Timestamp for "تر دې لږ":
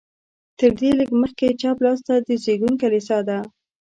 0.59-1.09